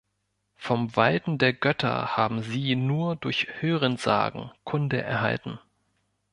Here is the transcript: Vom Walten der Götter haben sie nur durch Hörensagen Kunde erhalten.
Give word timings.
Vom 0.55 0.95
Walten 0.95 1.37
der 1.37 1.53
Götter 1.53 2.17
haben 2.17 2.41
sie 2.41 2.75
nur 2.75 3.15
durch 3.17 3.45
Hörensagen 3.61 4.49
Kunde 4.63 4.99
erhalten. 4.99 5.59